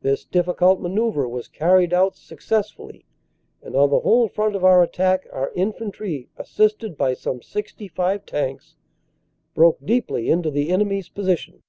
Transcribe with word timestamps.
This 0.00 0.24
difficult 0.24 0.80
manoeuvre 0.80 1.28
was 1.28 1.48
carried 1.48 1.92
out 1.92 2.14
success 2.14 2.70
fully, 2.70 3.04
and 3.60 3.74
on 3.74 3.90
the 3.90 3.98
whole 3.98 4.28
front 4.28 4.54
of 4.54 4.62
our 4.64 4.80
attack 4.80 5.26
our 5.32 5.50
infantry, 5.56 6.28
assisted 6.36 6.96
by 6.96 7.14
some 7.14 7.42
65 7.42 8.24
tanks, 8.26 8.76
broke 9.54 9.84
deeply 9.84 10.30
into 10.30 10.52
the 10.52 10.70
enemy 10.70 11.00
s 11.00 11.08
position." 11.08 11.62